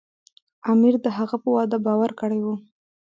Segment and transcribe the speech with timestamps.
[0.71, 2.47] امیر د هغه په وعده باور کړی و.